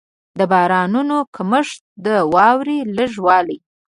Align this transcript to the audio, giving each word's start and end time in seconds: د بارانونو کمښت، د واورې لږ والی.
د 0.39 0.41
بارانونو 0.51 1.17
کمښت، 1.35 1.79
د 2.05 2.07
واورې 2.33 2.79
لږ 2.97 3.13
والی. 3.27 3.57